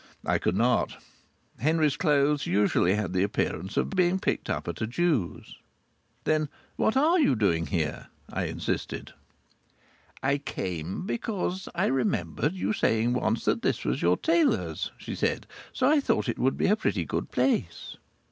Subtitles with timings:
[0.25, 0.97] I could not.
[1.59, 5.57] Henry's clothes usually had the appearance of having been picked up at a Jew's.
[6.23, 9.13] "Then what are you doing here?" I insisted.
[10.23, 15.13] "I came here because I remembered you saying once that this was your tailor's," she
[15.13, 17.95] said, "so I thought it would be a pretty good place."